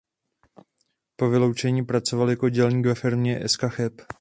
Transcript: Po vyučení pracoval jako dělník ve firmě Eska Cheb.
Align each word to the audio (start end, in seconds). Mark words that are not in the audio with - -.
Po 1.15 1.29
vyučení 1.29 1.85
pracoval 1.85 2.29
jako 2.29 2.49
dělník 2.49 2.85
ve 2.85 2.95
firmě 2.95 3.39
Eska 3.45 3.69
Cheb. 3.69 4.01